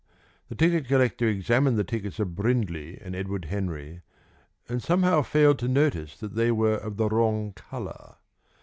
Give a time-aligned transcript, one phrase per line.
[0.49, 4.01] The ticket collector examined the tickets of Brindley and Edward Henry,
[4.67, 8.15] and somehow failed to notice that they were of the wrong colour.